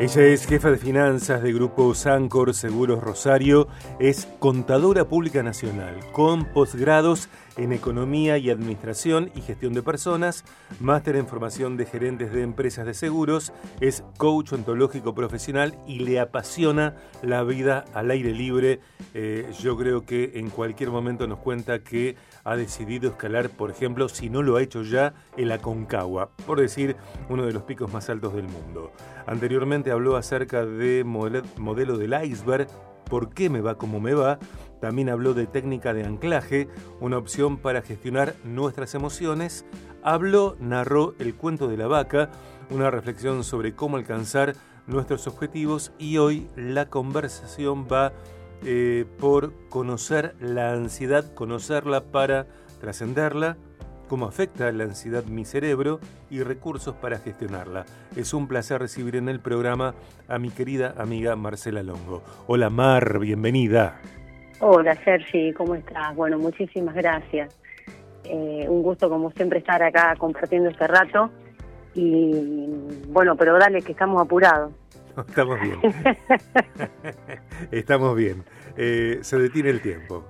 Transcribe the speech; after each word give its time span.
Ella 0.00 0.22
es 0.22 0.46
jefa 0.46 0.70
de 0.70 0.78
finanzas 0.78 1.42
de 1.42 1.52
Grupo 1.52 1.94
Sancor 1.94 2.54
Seguros 2.54 3.02
Rosario, 3.02 3.68
es 3.98 4.26
contadora 4.38 5.06
pública 5.06 5.42
nacional, 5.42 6.00
con 6.12 6.46
posgrados 6.46 7.28
en 7.60 7.74
Economía 7.74 8.38
y 8.38 8.48
Administración 8.48 9.30
y 9.34 9.42
Gestión 9.42 9.74
de 9.74 9.82
Personas, 9.82 10.44
máster 10.80 11.16
en 11.16 11.26
formación 11.26 11.76
de 11.76 11.84
gerentes 11.84 12.32
de 12.32 12.42
empresas 12.42 12.86
de 12.86 12.94
seguros, 12.94 13.52
es 13.80 14.02
coach 14.16 14.54
ontológico 14.54 15.14
profesional 15.14 15.74
y 15.86 15.98
le 15.98 16.20
apasiona 16.20 16.96
la 17.22 17.42
vida 17.42 17.84
al 17.92 18.10
aire 18.10 18.32
libre. 18.32 18.80
Eh, 19.12 19.46
yo 19.60 19.76
creo 19.76 20.06
que 20.06 20.32
en 20.36 20.48
cualquier 20.48 20.90
momento 20.90 21.26
nos 21.26 21.38
cuenta 21.38 21.80
que 21.80 22.16
ha 22.44 22.56
decidido 22.56 23.10
escalar, 23.10 23.50
por 23.50 23.70
ejemplo, 23.70 24.08
si 24.08 24.30
no 24.30 24.42
lo 24.42 24.56
ha 24.56 24.62
hecho 24.62 24.82
ya, 24.82 25.12
el 25.36 25.52
Aconcagua, 25.52 26.30
por 26.46 26.60
decir 26.60 26.96
uno 27.28 27.44
de 27.44 27.52
los 27.52 27.64
picos 27.64 27.92
más 27.92 28.08
altos 28.08 28.32
del 28.34 28.48
mundo. 28.48 28.90
Anteriormente 29.26 29.90
habló 29.90 30.16
acerca 30.16 30.64
de 30.64 31.04
modelo 31.04 31.98
del 31.98 32.14
iceberg, 32.24 32.68
por 33.10 33.34
qué 33.34 33.50
me 33.50 33.60
va 33.60 33.76
como 33.76 34.00
me 34.00 34.14
va. 34.14 34.38
También 34.80 35.10
habló 35.10 35.34
de 35.34 35.46
técnica 35.46 35.92
de 35.92 36.04
anclaje, 36.04 36.68
una 37.00 37.18
opción 37.18 37.58
para 37.58 37.82
gestionar 37.82 38.34
nuestras 38.44 38.94
emociones. 38.94 39.66
Habló, 40.02 40.56
narró 40.58 41.14
el 41.18 41.34
cuento 41.34 41.68
de 41.68 41.76
la 41.76 41.86
vaca, 41.86 42.30
una 42.70 42.90
reflexión 42.90 43.44
sobre 43.44 43.74
cómo 43.74 43.98
alcanzar 43.98 44.54
nuestros 44.86 45.26
objetivos 45.26 45.92
y 45.98 46.16
hoy 46.16 46.48
la 46.56 46.88
conversación 46.88 47.86
va 47.86 48.14
eh, 48.64 49.04
por 49.18 49.52
conocer 49.68 50.34
la 50.40 50.72
ansiedad, 50.72 51.34
conocerla 51.34 52.04
para 52.04 52.46
trascenderla, 52.80 53.58
cómo 54.10 54.26
afecta 54.26 54.72
la 54.72 54.82
ansiedad 54.82 55.22
mi 55.26 55.44
cerebro 55.44 56.00
y 56.30 56.42
recursos 56.42 56.96
para 56.96 57.18
gestionarla. 57.18 57.86
Es 58.16 58.34
un 58.34 58.48
placer 58.48 58.80
recibir 58.80 59.14
en 59.14 59.28
el 59.28 59.38
programa 59.38 59.94
a 60.26 60.40
mi 60.40 60.50
querida 60.50 60.94
amiga 60.98 61.36
Marcela 61.36 61.84
Longo. 61.84 62.24
Hola 62.48 62.70
Mar, 62.70 63.20
bienvenida. 63.20 64.00
Hola 64.58 64.96
Sergi, 65.04 65.52
¿cómo 65.52 65.76
estás? 65.76 66.16
Bueno, 66.16 66.40
muchísimas 66.40 66.96
gracias. 66.96 67.56
Eh, 68.24 68.66
un 68.68 68.82
gusto 68.82 69.08
como 69.08 69.30
siempre 69.30 69.60
estar 69.60 69.80
acá 69.80 70.16
compartiendo 70.18 70.70
este 70.70 70.88
rato 70.88 71.30
y 71.94 72.66
bueno, 73.10 73.36
pero 73.36 73.60
dale 73.60 73.80
que 73.80 73.92
estamos 73.92 74.20
apurados. 74.20 74.72
Estamos 75.28 75.60
bien. 75.60 75.78
Estamos 77.70 78.16
bien. 78.16 78.44
Eh, 78.76 79.18
se 79.22 79.38
detiene 79.38 79.70
el 79.70 79.80
tiempo. 79.80 80.24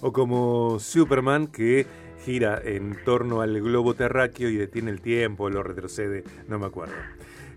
O 0.00 0.12
como 0.12 0.78
Superman 0.78 1.46
que 1.48 1.86
gira 2.24 2.60
en 2.64 2.96
torno 3.04 3.40
al 3.40 3.60
globo 3.60 3.94
terráqueo 3.94 4.48
y 4.48 4.56
detiene 4.56 4.90
el 4.90 5.00
tiempo, 5.00 5.50
lo 5.50 5.62
retrocede, 5.62 6.24
no 6.48 6.58
me 6.58 6.66
acuerdo. 6.66 6.94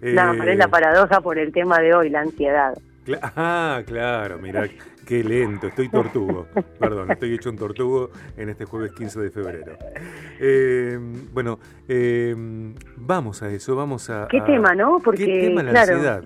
no, 0.02 0.34
pero 0.38 0.52
es 0.52 0.58
la 0.58 0.66
eh, 0.66 0.70
paradoja 0.70 1.22
por 1.22 1.38
el 1.38 1.52
tema 1.52 1.80
de 1.80 1.94
hoy, 1.94 2.10
la 2.10 2.22
ansiedad. 2.22 2.74
ah, 3.22 3.82
claro, 3.86 4.40
mira, 4.40 4.68
qué 5.06 5.24
lento, 5.24 5.68
estoy 5.68 5.90
tortugo. 5.90 6.48
Perdón, 6.80 7.12
estoy 7.12 7.34
hecho 7.34 7.50
un 7.50 7.58
tortugo 7.58 8.10
en 8.36 8.50
este 8.50 8.66
jueves 8.66 8.92
15 8.94 9.20
de 9.20 9.30
febrero. 9.30 9.78
Eh, 10.40 11.00
bueno, 11.32 11.60
vamos 12.98 13.44
a 13.44 13.50
eso, 13.50 13.76
vamos 13.76 14.10
a... 14.10 14.28
¿Qué 14.30 14.42
tema, 14.42 14.74
no? 14.74 15.00
Porque, 15.04 15.26
¿Qué 15.26 15.42
tema 15.48 15.64
la 15.64 15.82
ansiedad? 15.82 16.24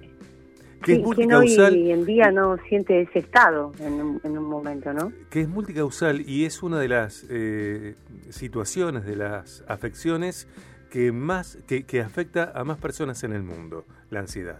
Que 0.84 0.94
es 0.94 1.00
multicausal. 1.00 1.74
hoy 1.74 1.92
en 1.92 2.06
día 2.06 2.32
no 2.32 2.58
siente 2.70 3.02
ese 3.02 3.20
estado 3.20 3.72
en 3.80 4.20
un, 4.38 4.44
momento, 4.44 4.94
¿no? 4.94 5.12
Que 5.30 5.42
es 5.42 5.50
multicausal 5.50 6.22
y 6.22 6.46
es 6.46 6.64
una 6.64 6.80
de 6.80 6.88
las 6.88 7.26
eh, 7.30 7.96
situaciones, 8.30 9.06
de 9.06 9.16
las 9.16 9.64
afecciones 9.68 10.48
que 10.90 11.12
más 11.12 11.58
que, 11.68 12.02
afecta 12.02 12.52
a 12.56 12.64
más 12.64 12.78
personas 12.78 13.24
en 13.24 13.34
el 13.34 13.44
mundo, 13.44 13.86
la 14.10 14.22
ansiedad. 14.22 14.60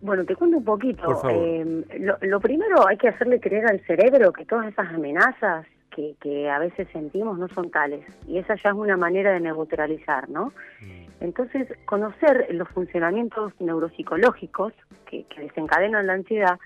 Bueno, 0.00 0.24
te 0.24 0.36
cuento 0.36 0.58
un 0.58 0.64
poquito. 0.64 1.22
Eh, 1.30 1.84
lo, 2.22 2.40
primero 2.40 2.86
hay 2.86 2.96
que 2.96 3.08
hacerle 3.08 3.40
creer 3.40 3.66
al 3.66 3.80
cerebro 3.86 4.32
que 4.32 4.44
todas 4.44 4.66
esas 4.66 4.88
amenazas 4.92 5.66
que, 5.90 6.14
que, 6.20 6.48
a 6.48 6.58
veces 6.58 6.88
sentimos 6.92 7.38
no 7.38 7.48
son 7.48 7.70
tales. 7.70 8.04
Y 8.26 8.38
esa 8.38 8.54
ya 8.56 8.70
es 8.70 8.76
una 8.76 8.96
manera 8.96 9.32
de 9.32 9.40
neutralizar, 9.40 10.28
¿no? 10.28 10.52
Mm. 10.80 11.07
Entonces, 11.20 11.68
conocer 11.84 12.46
los 12.50 12.68
funcionamientos 12.68 13.52
neuropsicológicos 13.58 14.72
que, 15.06 15.26
desencadenan 15.36 16.06
la 16.06 16.14
ansiedad 16.14 16.58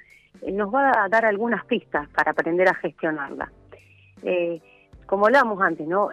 eh, 0.42 0.52
nos 0.52 0.72
va 0.72 1.04
a 1.04 1.08
dar 1.08 1.24
algunas 1.24 1.64
pistas 1.64 2.08
para 2.10 2.32
aprender 2.32 2.68
a 2.68 2.74
gestionarla. 2.74 3.50
Eh, 4.22 4.60
como 5.06 5.26
hablábamos 5.26 5.60
antes, 5.60 5.86
¿no? 5.86 6.10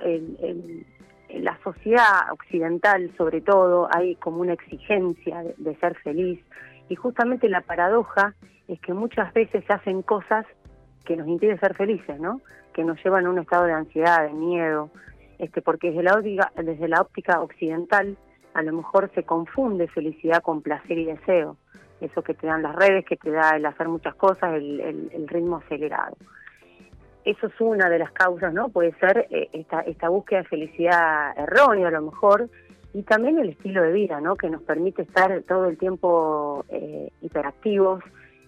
la 1.30 1.58
sociedad 1.64 2.32
occidental, 2.32 3.12
sobre 3.18 3.42
todo, 3.42 3.88
hay 3.92 4.16
como 4.16 4.42
una 4.42 4.54
exigencia 4.54 5.44
de, 5.58 5.76
ser 5.76 5.96
feliz 6.00 6.44
y 6.90 6.96
justamente 6.96 7.48
la 7.50 7.62
paradoja 7.62 8.34
es 8.68 8.80
que 8.82 8.94
muchas 8.94 9.32
veces 9.34 9.64
se 9.66 9.74
hacen 9.74 10.02
cosas 10.02 10.46
que 11.06 11.16
nos 11.16 11.28
impiden 11.28 11.60
ser 11.60 11.76
felices, 11.76 12.20
¿no? 12.20 12.42
Que 12.74 12.84
nos 12.84 13.02
llevan 13.04 13.26
a 13.26 13.30
un 13.30 13.40
estado 13.40 13.66
de 13.66 13.74
ansiedad, 13.74 14.28
de 14.28 14.34
miedo, 14.34 14.90
este, 15.38 15.62
porque 15.62 15.92
desde 15.92 16.04
la 16.04 16.14
óptica, 16.16 16.52
desde 16.56 16.88
la 16.88 17.02
óptica 17.02 17.42
occidental 17.42 18.18
a 18.54 18.62
lo 18.62 18.74
mejor 18.74 19.12
se 19.14 19.24
confunde 19.24 19.88
felicidad 19.88 20.42
con 20.42 20.62
placer 20.62 20.98
y 20.98 21.06
deseo, 21.06 21.58
eso 22.02 22.22
que 22.22 22.34
te 22.34 22.48
dan 22.48 22.64
las 22.64 22.76
redes, 22.76 23.06
que 23.06 23.18
te 23.18 23.32
da 23.32 23.56
el 23.56 23.66
hacer 23.66 23.88
muchas 23.88 24.16
cosas, 24.16 24.56
el, 24.56 25.28
ritmo 25.28 25.58
acelerado. 25.58 26.16
Eso 27.26 27.48
es 27.48 27.54
una 27.60 27.90
de 27.90 28.00
las 28.00 28.12
causas, 28.12 28.54
¿no? 28.54 28.70
Puede 28.70 28.94
ser 28.94 29.28
eh, 29.30 29.50
esta, 29.54 29.82
esta 29.82 30.10
búsqueda 30.10 30.40
de 30.40 30.48
felicidad 30.48 31.38
errónea 31.38 31.90
a 31.90 31.92
lo 31.92 32.02
mejor, 32.02 32.50
y 32.94 33.04
también 33.04 33.38
el 33.38 33.50
estilo 33.50 33.84
de 33.84 33.92
vida, 33.92 34.20
¿no? 34.20 34.36
Que 34.36 34.50
nos 34.50 34.64
permite 34.64 35.04
estar 35.04 35.44
todo 35.44 35.66
el 35.66 35.78
tiempo 35.78 36.66
eh, 36.70 37.12
hiperactivos, 37.22 38.04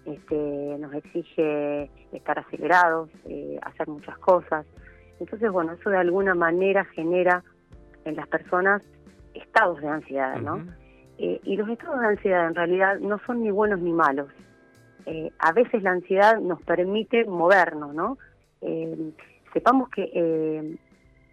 este, 0.05 0.77
nos 0.79 0.93
exige 0.95 1.91
estar 2.11 2.39
acelerados, 2.39 3.09
eh, 3.25 3.59
hacer 3.61 3.87
muchas 3.87 4.17
cosas. 4.17 4.65
Entonces, 5.19 5.51
bueno, 5.51 5.73
eso 5.73 5.91
de 5.91 5.97
alguna 5.97 6.33
manera 6.33 6.85
genera 6.85 7.43
en 8.05 8.15
las 8.15 8.27
personas 8.27 8.81
estados 9.41 9.81
de 9.81 9.87
ansiedad, 9.87 10.39
¿no? 10.39 10.65
Eh, 11.17 11.39
y 11.43 11.55
los 11.55 11.69
estados 11.69 11.99
de 11.99 12.07
ansiedad 12.07 12.47
en 12.47 12.55
realidad 12.55 12.99
no 12.99 13.19
son 13.25 13.43
ni 13.43 13.51
buenos 13.51 13.79
ni 13.79 13.93
malos. 13.93 14.29
Eh, 15.05 15.31
a 15.39 15.51
veces 15.51 15.83
la 15.83 15.91
ansiedad 15.91 16.39
nos 16.39 16.61
permite 16.63 17.25
movernos, 17.25 17.93
¿no? 17.93 18.17
Eh, 18.61 19.11
sepamos 19.53 19.89
que 19.89 20.77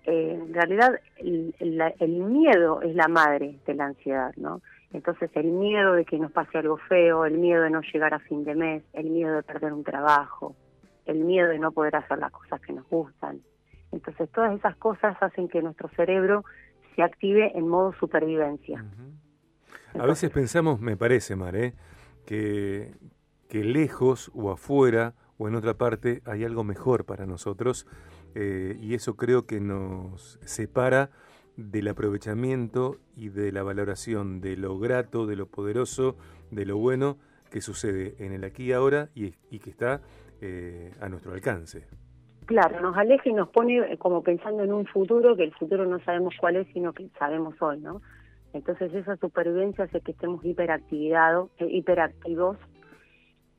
en 0.04 0.54
realidad 0.54 0.98
el, 1.18 1.54
el, 1.98 2.12
miedo 2.24 2.80
es 2.80 2.94
la 2.94 3.08
madre 3.08 3.58
de 3.66 3.74
la 3.74 3.86
ansiedad, 3.86 4.32
¿no? 4.36 4.62
Entonces 4.92 5.30
el 5.34 5.48
miedo 5.48 5.92
de 5.92 6.06
que 6.06 6.18
nos 6.18 6.32
pase 6.32 6.58
algo 6.58 6.78
feo, 6.78 7.26
el 7.26 7.36
miedo 7.36 7.62
de 7.62 7.70
no 7.70 7.82
llegar 7.82 8.14
a 8.14 8.18
fin 8.18 8.44
de 8.44 8.54
mes, 8.54 8.82
el 8.94 9.10
miedo 9.10 9.34
de 9.34 9.42
perder 9.42 9.74
un 9.74 9.84
trabajo, 9.84 10.56
el 11.04 11.18
miedo 11.18 11.48
de 11.48 11.58
no 11.58 11.72
poder 11.72 11.96
hacer 11.96 12.18
las 12.18 12.32
cosas 12.32 12.60
que 12.60 12.72
nos 12.72 12.88
gustan. 12.88 13.40
Entonces 13.92 14.30
todas 14.30 14.54
esas 14.56 14.76
cosas 14.76 15.16
hacen 15.20 15.48
que 15.48 15.62
nuestro 15.62 15.88
cerebro 15.90 16.44
se 16.98 17.04
active 17.04 17.52
en 17.54 17.68
modo 17.68 17.92
supervivencia. 17.92 18.84
a 19.94 20.04
veces 20.04 20.30
pensamos, 20.30 20.80
me 20.80 20.96
parece, 20.96 21.36
Mar, 21.36 21.54
¿eh? 21.54 21.74
que, 22.26 22.92
que 23.48 23.62
lejos 23.62 24.32
o 24.34 24.50
afuera 24.50 25.14
o 25.38 25.46
en 25.46 25.54
otra 25.54 25.74
parte 25.74 26.22
hay 26.24 26.42
algo 26.42 26.64
mejor 26.64 27.04
para 27.04 27.24
nosotros 27.24 27.86
eh, 28.34 28.76
y 28.80 28.94
eso 28.94 29.14
creo 29.14 29.46
que 29.46 29.60
nos 29.60 30.40
separa 30.44 31.10
del 31.56 31.86
aprovechamiento 31.86 32.98
y 33.14 33.28
de 33.28 33.52
la 33.52 33.62
valoración 33.62 34.40
de 34.40 34.56
lo 34.56 34.76
grato, 34.80 35.24
de 35.26 35.36
lo 35.36 35.46
poderoso, 35.46 36.16
de 36.50 36.66
lo 36.66 36.78
bueno 36.78 37.16
que 37.48 37.60
sucede 37.60 38.16
en 38.18 38.32
el 38.32 38.42
aquí 38.42 38.64
y 38.64 38.72
ahora 38.72 39.08
y, 39.14 39.30
que 39.30 39.70
está 39.70 40.02
eh, 40.40 40.90
a 41.00 41.08
nuestro 41.08 41.32
alcance 41.32 41.86
claro, 42.48 42.80
nos 42.80 42.96
aleja 42.96 43.28
y 43.28 43.34
nos 43.34 43.50
pone 43.50 43.78
eh, 43.78 43.98
como 43.98 44.22
pensando 44.22 44.64
en 44.64 44.72
un 44.72 44.86
futuro, 44.86 45.36
que 45.36 45.44
el 45.44 45.52
futuro 45.52 45.84
no 45.84 46.00
sabemos 46.00 46.34
cuál 46.40 46.56
es, 46.56 46.66
sino 46.72 46.94
que 46.94 47.08
sabemos 47.18 47.54
hoy, 47.60 47.78
¿no? 47.78 48.00
Entonces 48.54 48.92
esa 48.94 49.16
supervivencia 49.16 49.84
hace 49.84 50.00
que 50.00 50.12
estemos 50.12 50.42
hiperactivados, 50.42 51.50
eh, 51.58 51.68
hiperactivos 51.70 52.56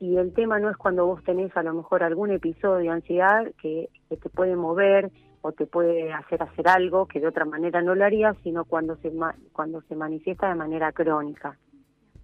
y 0.00 0.16
el 0.16 0.34
tema 0.34 0.58
no 0.58 0.70
es 0.70 0.76
cuando 0.76 1.06
vos 1.06 1.22
tenés 1.22 1.56
a 1.56 1.62
lo 1.62 1.72
mejor 1.72 2.02
algún 2.02 2.32
episodio 2.32 2.78
de 2.78 2.88
ansiedad 2.88 3.46
que, 3.62 3.88
te 4.08 4.28
puede 4.28 4.56
mover 4.56 5.12
o 5.42 5.52
te 5.52 5.66
puede 5.66 6.12
hacer 6.12 6.42
hacer 6.42 6.68
algo 6.68 7.06
que 7.06 7.20
de 7.20 7.28
otra 7.28 7.44
manera 7.44 7.80
no 7.82 7.94
lo 7.94 8.04
harías, 8.04 8.36
sino 8.42 8.64
cuando 8.64 8.96
se 8.96 9.12
cuando 9.52 9.82
se 9.82 9.94
manifiesta 9.94 10.48
de 10.48 10.56
manera 10.56 10.90
crónica. 10.90 11.56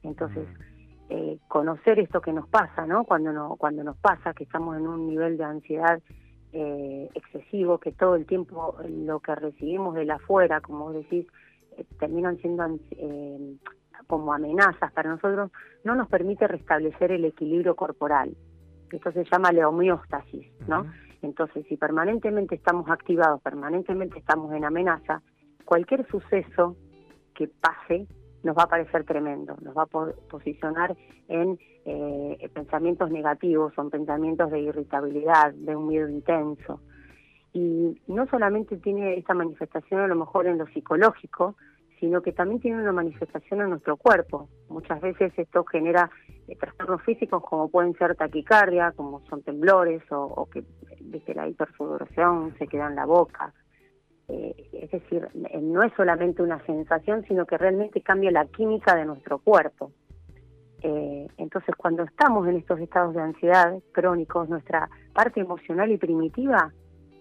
Entonces, 0.02 0.48
mm. 0.48 0.62
eh, 1.10 1.38
conocer 1.46 2.00
esto 2.00 2.20
que 2.20 2.32
nos 2.32 2.48
pasa, 2.48 2.86
¿no? 2.86 3.04
Cuando 3.04 3.32
no, 3.32 3.54
cuando 3.56 3.84
nos 3.84 3.96
pasa 3.98 4.34
que 4.34 4.44
estamos 4.44 4.76
en 4.76 4.86
un 4.88 5.06
nivel 5.06 5.36
de 5.36 5.44
ansiedad 5.44 6.02
eh, 6.58 7.10
excesivo, 7.14 7.76
que 7.76 7.92
todo 7.92 8.14
el 8.14 8.24
tiempo 8.24 8.76
lo 8.88 9.20
que 9.20 9.34
recibimos 9.34 9.94
de 9.94 10.06
la 10.06 10.14
afuera, 10.14 10.62
como 10.62 10.90
decís, 10.90 11.26
eh, 11.76 11.84
terminan 11.98 12.38
siendo 12.38 12.64
eh, 12.92 13.56
como 14.06 14.32
amenazas 14.32 14.90
para 14.92 15.10
nosotros, 15.10 15.50
no 15.84 15.94
nos 15.94 16.08
permite 16.08 16.48
restablecer 16.48 17.12
el 17.12 17.26
equilibrio 17.26 17.76
corporal. 17.76 18.34
Esto 18.90 19.12
se 19.12 19.24
llama 19.24 19.52
la 19.52 19.68
homeostasis, 19.68 20.46
¿no? 20.66 20.90
Entonces, 21.20 21.66
si 21.68 21.76
permanentemente 21.76 22.54
estamos 22.54 22.88
activados, 22.88 23.42
permanentemente 23.42 24.18
estamos 24.18 24.50
en 24.54 24.64
amenaza, 24.64 25.20
cualquier 25.66 26.08
suceso 26.08 26.74
que 27.34 27.48
pase 27.48 28.06
nos 28.46 28.56
va 28.56 28.62
a 28.62 28.68
parecer 28.68 29.04
tremendo, 29.04 29.56
nos 29.60 29.76
va 29.76 29.82
a 29.82 29.86
posicionar 30.30 30.96
en 31.28 31.58
eh, 31.84 32.48
pensamientos 32.54 33.10
negativos, 33.10 33.74
son 33.74 33.90
pensamientos 33.90 34.50
de 34.50 34.60
irritabilidad, 34.60 35.52
de 35.52 35.74
un 35.74 35.88
miedo 35.88 36.08
intenso. 36.08 36.80
Y 37.52 38.00
no 38.06 38.26
solamente 38.26 38.76
tiene 38.76 39.14
esta 39.18 39.34
manifestación 39.34 40.00
a 40.00 40.06
lo 40.06 40.14
mejor 40.14 40.46
en 40.46 40.58
lo 40.58 40.66
psicológico, 40.68 41.56
sino 41.98 42.22
que 42.22 42.32
también 42.32 42.60
tiene 42.60 42.80
una 42.80 42.92
manifestación 42.92 43.62
en 43.62 43.70
nuestro 43.70 43.96
cuerpo. 43.96 44.48
Muchas 44.68 45.00
veces 45.00 45.32
esto 45.36 45.64
genera 45.64 46.10
eh, 46.46 46.56
trastornos 46.56 47.02
físicos 47.02 47.42
como 47.42 47.68
pueden 47.68 47.94
ser 47.94 48.14
taquicardia, 48.14 48.92
como 48.92 49.22
son 49.28 49.42
temblores 49.42 50.02
o, 50.10 50.48
que 50.52 50.64
desde 51.00 51.34
la 51.34 51.48
hipersudoración 51.48 52.54
se 52.58 52.68
queda 52.68 52.88
en 52.88 52.96
la 52.96 53.06
boca. 53.06 53.52
Eh, 54.28 54.68
es 54.72 54.90
decir, 54.90 55.28
eh, 55.50 55.60
no 55.60 55.82
es 55.82 55.92
solamente 55.96 56.42
una 56.42 56.64
sensación, 56.66 57.24
sino 57.28 57.46
que 57.46 57.58
realmente 57.58 58.00
cambia 58.00 58.30
la 58.30 58.46
química 58.46 58.96
de 58.96 59.04
nuestro 59.04 59.38
cuerpo. 59.38 59.92
entonces, 61.38 61.74
cuando 61.76 62.04
estamos 62.04 62.46
en 62.46 62.56
estos 62.56 62.78
estados 62.78 63.14
de 63.14 63.20
ansiedad 63.20 63.74
crónicos, 63.92 64.48
nuestra 64.48 64.88
parte 65.12 65.40
emocional 65.40 65.90
y 65.90 65.96
primitiva 65.96 66.72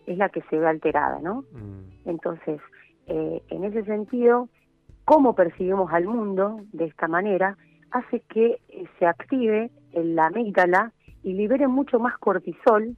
es 0.06 0.18
la 0.18 0.30
que 0.30 0.42
se 0.50 0.60
ve 0.60 0.68
alterada, 0.68 1.20
¿no? 1.20 1.46
Mm. 1.52 2.10
Entonces, 2.10 2.60
en 3.08 3.64
ese 3.64 3.84
sentido, 3.86 4.50
cómo 5.06 5.34
percibimos 5.34 5.92
al 5.94 6.06
mundo 6.06 6.60
de 6.74 6.86
esta 6.86 7.08
manera 7.08 7.58
hace 7.92 8.20
que 8.22 8.60
eh, 8.68 8.86
se 9.00 9.06
active 9.06 9.72
la 9.94 10.28
amígdala 10.28 10.92
y 11.24 11.34
libere 11.34 11.68
mucho 11.68 12.00
más 12.00 12.18
cortisol, 12.18 12.98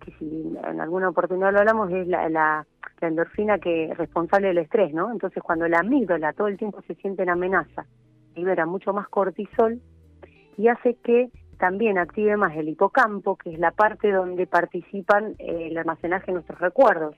que 0.00 0.12
si 0.18 0.56
en 0.64 0.80
alguna 0.80 1.08
oportunidad 1.08 1.52
lo 1.52 1.60
hablamos 1.60 1.90
es 1.92 2.06
la, 2.08 2.28
la, 2.28 2.66
endorfina 3.00 3.58
que 3.58 3.86
es 3.86 3.96
responsable 3.96 4.48
del 4.48 4.58
estrés, 4.58 4.92
¿no? 4.92 5.10
Entonces 5.10 5.42
cuando 5.42 5.66
la 5.68 5.78
amígdala 5.78 6.34
todo 6.34 6.48
el 6.48 6.58
tiempo 6.58 6.82
se 6.82 6.94
siente 6.96 7.22
en 7.22 7.30
amenaza, 7.30 7.86
libera 8.34 8.66
mucho 8.66 8.92
más 8.92 9.08
cortisol 9.08 9.80
y 10.58 10.68
hace 10.68 10.96
que 10.96 11.30
también 11.58 11.98
active 11.98 12.36
más 12.36 12.56
el 12.56 12.68
hipocampo, 12.68 13.36
que 13.36 13.52
es 13.52 13.58
la 13.58 13.70
parte 13.70 14.10
donde 14.10 14.46
participan 14.46 15.34
eh, 15.38 15.68
el 15.70 15.78
almacenaje 15.78 16.26
de 16.26 16.32
nuestros 16.32 16.58
recuerdos. 16.58 17.16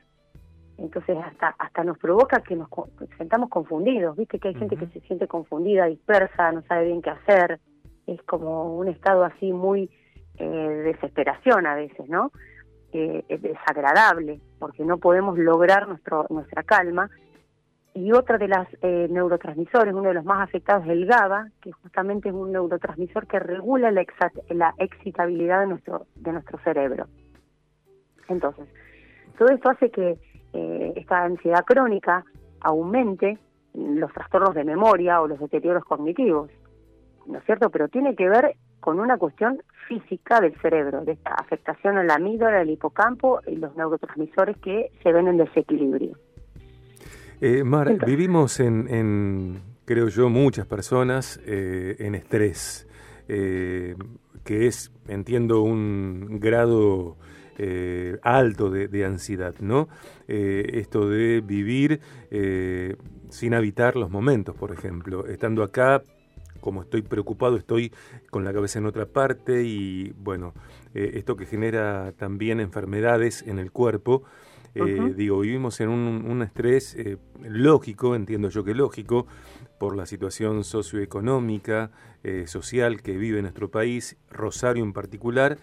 Entonces 0.78 1.16
hasta 1.24 1.54
hasta 1.58 1.84
nos 1.84 1.98
provoca 1.98 2.40
que 2.42 2.56
nos 2.56 2.68
sentamos 3.18 3.48
confundidos, 3.50 4.16
viste 4.16 4.38
que 4.38 4.48
hay 4.48 4.54
gente 4.54 4.76
que 4.76 4.86
se 4.86 5.00
siente 5.00 5.26
confundida, 5.26 5.86
dispersa, 5.86 6.52
no 6.52 6.62
sabe 6.62 6.86
bien 6.86 7.02
qué 7.02 7.10
hacer, 7.10 7.60
es 8.06 8.22
como 8.22 8.76
un 8.76 8.88
estado 8.88 9.24
así 9.24 9.52
muy 9.52 9.90
eh, 10.38 10.82
desesperación 10.84 11.66
a 11.66 11.74
veces, 11.74 12.08
¿no? 12.08 12.32
Eh, 12.94 13.24
es 13.28 13.40
desagradable 13.40 14.40
porque 14.58 14.84
no 14.84 14.98
podemos 14.98 15.38
lograr 15.38 15.88
nuestro 15.88 16.26
nuestra 16.28 16.62
calma 16.62 17.08
y 17.94 18.12
otra 18.12 18.36
de 18.36 18.48
las 18.48 18.68
eh, 18.82 19.06
neurotransmisores, 19.10 19.94
uno 19.94 20.08
de 20.08 20.14
los 20.14 20.24
más 20.26 20.46
afectados 20.46 20.84
es 20.84 20.90
el 20.90 21.06
GABA, 21.06 21.48
que 21.62 21.72
justamente 21.72 22.28
es 22.28 22.34
un 22.34 22.52
neurotransmisor 22.52 23.26
que 23.26 23.38
regula 23.38 23.90
la, 23.90 24.04
la 24.50 24.74
excitabilidad 24.76 25.60
de 25.60 25.66
nuestro 25.68 26.06
de 26.16 26.32
nuestro 26.32 26.58
cerebro. 26.58 27.06
Entonces, 28.28 28.68
todo 29.38 29.48
esto 29.48 29.70
hace 29.70 29.90
que 29.90 30.18
eh, 30.52 30.92
esta 30.96 31.24
ansiedad 31.24 31.64
crónica 31.64 32.24
aumente 32.60 33.38
los 33.74 34.12
trastornos 34.12 34.54
de 34.54 34.64
memoria 34.64 35.20
o 35.22 35.28
los 35.28 35.40
deterioros 35.40 35.84
cognitivos, 35.84 36.50
¿no 37.26 37.38
es 37.38 37.44
cierto? 37.44 37.70
Pero 37.70 37.88
tiene 37.88 38.14
que 38.16 38.28
ver 38.28 38.56
con 38.82 39.00
una 39.00 39.16
cuestión 39.16 39.62
física 39.88 40.40
del 40.40 40.54
cerebro, 40.60 41.02
de 41.06 41.12
esta 41.12 41.32
afectación 41.34 41.96
a 41.96 42.02
la 42.02 42.16
amígdala, 42.16 42.60
al 42.60 42.68
hipocampo 42.68 43.40
y 43.46 43.56
los 43.56 43.74
neurotransmisores 43.76 44.58
que 44.58 44.90
se 45.02 45.12
ven 45.12 45.28
en 45.28 45.38
desequilibrio. 45.38 46.18
Eh, 47.40 47.64
Mar, 47.64 47.96
vivimos 48.04 48.60
en, 48.60 49.62
creo 49.86 50.08
yo, 50.08 50.28
muchas 50.28 50.66
personas 50.66 51.40
eh, 51.46 51.96
en 52.00 52.14
estrés, 52.14 52.86
eh, 53.28 53.96
que 54.44 54.66
es, 54.66 54.92
entiendo, 55.08 55.62
un 55.62 56.38
grado 56.40 57.16
eh, 57.58 58.18
alto 58.22 58.70
de, 58.70 59.04
ansiedad, 59.04 59.54
¿no? 59.60 59.88
Eh, 60.26 60.80
esto 60.80 61.08
de 61.08 61.40
vivir 61.40 62.00
eh, 62.30 62.96
sin 63.28 63.54
habitar 63.54 63.94
los 63.94 64.10
momentos, 64.10 64.56
por 64.56 64.72
ejemplo, 64.72 65.26
estando 65.26 65.62
acá, 65.62 66.02
como 66.62 66.80
estoy 66.80 67.02
preocupado, 67.02 67.58
estoy 67.58 67.92
con 68.30 68.42
la 68.44 68.54
cabeza 68.54 68.78
en 68.78 68.86
otra 68.86 69.04
parte 69.04 69.64
y 69.64 70.12
bueno, 70.16 70.54
esto 70.94 71.36
que 71.36 71.44
genera 71.44 72.12
también 72.16 72.60
enfermedades 72.60 73.42
en 73.46 73.58
el 73.58 73.70
cuerpo. 73.70 74.22
Digo, 74.74 75.40
vivimos 75.40 75.80
en 75.82 75.90
un, 75.90 76.42
estrés 76.42 76.96
lógico, 77.42 78.14
entiendo 78.14 78.48
yo 78.48 78.64
que 78.64 78.74
lógico, 78.74 79.26
por 79.78 79.94
la 79.96 80.06
situación 80.06 80.64
socioeconómica, 80.64 81.90
social 82.46 83.02
que 83.02 83.18
vive 83.18 83.42
nuestro 83.42 83.70
país, 83.70 84.16
Rosario 84.30 84.82
en 84.82 84.94
particular. 84.94 85.58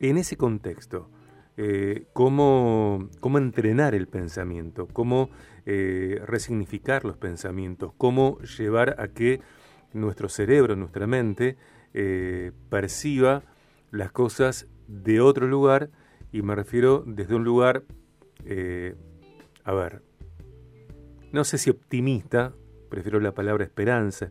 En 0.00 0.16
ese 0.16 0.36
contexto, 0.38 1.10
eh, 1.58 2.04
cómo, 2.12 3.08
cómo, 3.20 3.38
entrenar 3.38 3.94
el 3.94 4.08
pensamiento, 4.08 4.86
cómo 4.92 5.30
eh, 5.64 6.20
resignificar 6.26 7.06
los 7.06 7.16
pensamientos, 7.16 7.94
cómo 7.96 8.38
llevar 8.40 8.96
a 8.98 9.08
que 9.08 9.40
nuestro 9.96 10.28
cerebro, 10.28 10.76
nuestra 10.76 11.06
mente, 11.06 11.56
eh, 11.94 12.52
perciba 12.68 13.42
las 13.90 14.12
cosas 14.12 14.68
de 14.88 15.20
otro 15.20 15.46
lugar, 15.46 15.90
y 16.32 16.42
me 16.42 16.54
refiero 16.54 17.02
desde 17.06 17.34
un 17.34 17.44
lugar, 17.44 17.82
a 19.64 19.74
ver, 19.74 20.02
no 21.32 21.44
sé 21.44 21.58
si 21.58 21.70
optimista, 21.70 22.52
prefiero 22.88 23.20
la 23.20 23.32
palabra 23.32 23.64
esperanza, 23.64 24.30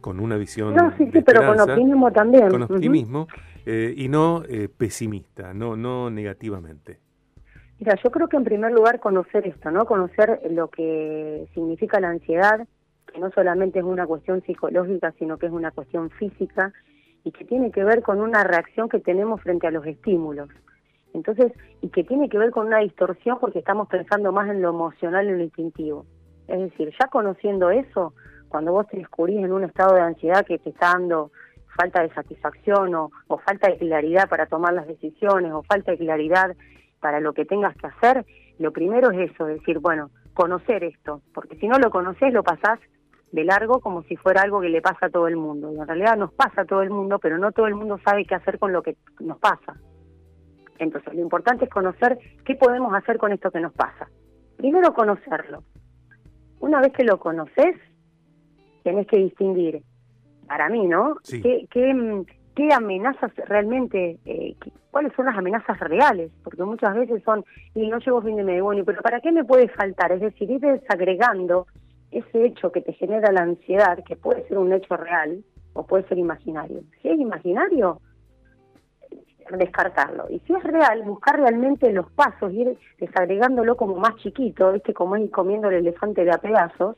con 0.00 0.20
una 0.20 0.36
visión. 0.36 0.74
No, 0.74 0.94
sí, 0.96 1.08
sí, 1.12 1.22
pero 1.22 1.46
con 1.46 1.60
optimismo 1.60 2.10
también. 2.12 2.50
Con 2.50 2.62
optimismo. 2.62 3.28
Eh, 3.64 3.94
y 3.96 4.08
no 4.08 4.42
eh, 4.48 4.68
pesimista, 4.68 5.54
no, 5.54 5.76
no 5.76 6.10
negativamente. 6.10 6.98
Mira, 7.78 7.96
yo 8.02 8.10
creo 8.10 8.28
que 8.28 8.36
en 8.36 8.44
primer 8.44 8.72
lugar 8.72 8.98
conocer 9.00 9.46
esto, 9.46 9.70
¿no? 9.70 9.86
Conocer 9.86 10.40
lo 10.50 10.68
que 10.68 11.48
significa 11.54 12.00
la 12.00 12.10
ansiedad, 12.10 12.66
que 13.12 13.20
no 13.20 13.30
solamente 13.30 13.78
es 13.78 13.84
una 13.84 14.06
cuestión 14.06 14.42
psicológica, 14.42 15.12
sino 15.18 15.38
que 15.38 15.46
es 15.46 15.52
una 15.52 15.70
cuestión 15.70 16.10
física 16.10 16.72
y 17.24 17.30
que 17.30 17.44
tiene 17.44 17.70
que 17.70 17.84
ver 17.84 18.02
con 18.02 18.20
una 18.20 18.42
reacción 18.42 18.88
que 18.88 18.98
tenemos 18.98 19.40
frente 19.42 19.66
a 19.66 19.70
los 19.70 19.86
estímulos. 19.86 20.48
Entonces, 21.14 21.52
y 21.80 21.88
que 21.90 22.04
tiene 22.04 22.28
que 22.28 22.38
ver 22.38 22.50
con 22.50 22.66
una 22.66 22.78
distorsión 22.78 23.38
porque 23.38 23.58
estamos 23.58 23.88
pensando 23.88 24.32
más 24.32 24.48
en 24.48 24.62
lo 24.62 24.70
emocional 24.70 25.28
en 25.28 25.38
lo 25.38 25.44
instintivo. 25.44 26.06
Es 26.48 26.58
decir, 26.58 26.92
ya 26.98 27.08
conociendo 27.08 27.70
eso, 27.70 28.14
cuando 28.48 28.72
vos 28.72 28.86
te 28.88 28.96
descubrís 28.96 29.38
en 29.38 29.52
un 29.52 29.64
estado 29.64 29.94
de 29.94 30.00
ansiedad 30.00 30.44
que 30.44 30.58
te 30.58 30.70
está 30.70 30.92
dando 30.92 31.30
falta 31.76 32.02
de 32.02 32.12
satisfacción 32.12 32.94
o, 32.94 33.10
falta 33.46 33.70
de 33.70 33.78
claridad 33.78 34.28
para 34.28 34.46
tomar 34.46 34.74
las 34.74 34.86
decisiones 34.86 35.52
o 35.52 35.62
falta 35.62 35.92
de 35.92 35.98
claridad 35.98 36.54
para 37.00 37.20
lo 37.20 37.32
que 37.32 37.44
tengas 37.44 37.74
que 37.76 37.86
hacer, 37.86 38.24
lo 38.58 38.72
primero 38.72 39.10
es 39.10 39.30
eso, 39.32 39.46
decir, 39.46 39.78
bueno, 39.78 40.10
conocer 40.34 40.84
esto, 40.84 41.22
porque 41.34 41.56
si 41.56 41.66
no 41.66 41.78
lo 41.78 41.90
conoces 41.90 42.32
lo 42.32 42.42
pasás 42.42 42.78
de 43.32 43.44
largo 43.44 43.80
como 43.80 44.02
si 44.02 44.16
fuera 44.16 44.42
algo 44.42 44.60
que 44.60 44.68
le 44.68 44.82
pasa 44.82 45.06
a 45.06 45.10
todo 45.10 45.26
el 45.26 45.36
mundo. 45.36 45.72
Y 45.72 45.78
en 45.78 45.86
realidad 45.86 46.16
nos 46.16 46.32
pasa 46.34 46.62
a 46.62 46.64
todo 46.66 46.82
el 46.82 46.90
mundo, 46.90 47.18
pero 47.18 47.38
no 47.38 47.50
todo 47.50 47.66
el 47.66 47.74
mundo 47.74 47.98
sabe 48.04 48.26
qué 48.26 48.34
hacer 48.34 48.58
con 48.58 48.72
lo 48.72 48.82
que 48.82 48.96
nos 49.20 49.38
pasa. 49.38 49.74
Entonces, 50.78 51.14
lo 51.14 51.20
importante 51.20 51.64
es 51.64 51.70
conocer 51.70 52.18
qué 52.44 52.54
podemos 52.54 52.94
hacer 52.94 53.16
con 53.16 53.32
esto 53.32 53.50
que 53.50 53.60
nos 53.60 53.72
pasa. 53.72 54.08
Primero 54.56 54.92
conocerlo. 54.92 55.64
Una 56.60 56.80
vez 56.80 56.92
que 56.92 57.04
lo 57.04 57.18
conoces, 57.18 57.76
tenés 58.84 59.06
que 59.06 59.16
distinguir 59.16 59.82
para 60.46 60.68
mí, 60.68 60.86
¿no? 60.86 61.16
¿Qué, 61.28 61.66
qué, 61.70 62.68
amenazas 62.74 63.32
realmente, 63.48 64.18
eh, 64.26 64.54
cuáles 64.90 65.12
son 65.14 65.26
las 65.26 65.38
amenazas 65.38 65.80
reales? 65.80 66.30
Porque 66.44 66.62
muchas 66.64 66.94
veces 66.94 67.22
son, 67.24 67.44
y 67.74 67.88
no 67.88 67.98
llego 67.98 68.20
fin 68.20 68.36
de 68.36 68.44
medio, 68.44 68.64
bueno, 68.64 68.84
pero 68.84 69.00
¿para 69.00 69.20
qué 69.20 69.32
me 69.32 69.44
puede 69.44 69.68
faltar? 69.68 70.12
Es 70.12 70.20
decir, 70.20 70.50
ir 70.50 70.60
desagregando 70.60 71.66
ese 72.12 72.44
hecho 72.44 72.70
que 72.70 72.80
te 72.80 72.92
genera 72.92 73.32
la 73.32 73.42
ansiedad, 73.42 73.98
que 74.04 74.16
puede 74.16 74.46
ser 74.48 74.58
un 74.58 74.72
hecho 74.72 74.96
real 74.96 75.42
o 75.72 75.86
puede 75.86 76.06
ser 76.08 76.18
imaginario. 76.18 76.82
Si 77.00 77.08
es 77.08 77.18
imaginario, 77.18 78.00
descartarlo. 79.50 80.26
Y 80.30 80.40
si 80.40 80.54
es 80.54 80.62
real, 80.62 81.02
buscar 81.02 81.38
realmente 81.38 81.92
los 81.92 82.10
pasos, 82.12 82.52
ir 82.52 82.78
desagregándolo 82.98 83.76
como 83.76 83.96
más 83.96 84.16
chiquito, 84.16 84.72
¿viste? 84.72 84.94
Como 84.94 85.16
ir 85.16 85.30
comiendo 85.30 85.68
el 85.68 85.76
elefante 85.76 86.24
de 86.24 86.32
a 86.32 86.38
pedazos, 86.38 86.96